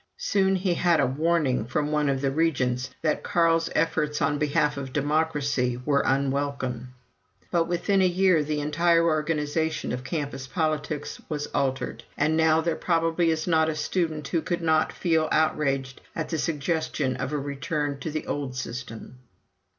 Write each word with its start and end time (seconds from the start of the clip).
Soon 0.17 0.55
we 0.65 0.73
had 0.73 0.99
a 0.99 1.05
"warning" 1.05 1.63
from 1.67 1.91
one 1.91 2.09
of 2.09 2.21
the 2.21 2.31
Regents 2.31 2.89
that 3.03 3.21
Carl's 3.21 3.69
efforts 3.75 4.19
on 4.19 4.39
behalf 4.39 4.75
of 4.75 4.91
"democracy" 4.93 5.79
were 5.85 6.01
unwelcome. 6.03 6.91
But 7.51 7.65
within 7.67 8.01
a 8.01 8.07
year 8.07 8.41
the 8.41 8.61
entire 8.61 9.03
organization 9.05 9.91
of 9.91 10.03
campus 10.03 10.47
politics 10.47 11.21
was 11.29 11.45
altered, 11.53 12.03
and 12.17 12.35
now 12.35 12.61
there 12.61 12.75
probably 12.75 13.29
is 13.29 13.45
not 13.45 13.69
a 13.69 13.75
student 13.75 14.27
who 14.29 14.41
would 14.49 14.61
not 14.63 14.91
feel 14.91 15.29
outraged 15.31 16.01
at 16.15 16.29
the 16.29 16.39
suggestion 16.39 17.15
of 17.17 17.31
a 17.31 17.37
return 17.37 17.99
to 17.99 18.09
the 18.09 18.25
old 18.25 18.55
system. 18.55 19.19